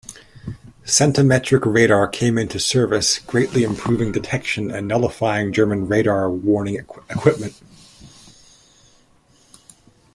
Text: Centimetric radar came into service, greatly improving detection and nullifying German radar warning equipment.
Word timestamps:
Centimetric 0.83 1.61
radar 1.63 2.07
came 2.07 2.39
into 2.39 2.59
service, 2.59 3.19
greatly 3.19 3.61
improving 3.61 4.11
detection 4.11 4.71
and 4.71 4.87
nullifying 4.87 5.53
German 5.53 5.87
radar 5.87 6.27
warning 6.31 6.75
equipment. 7.11 7.61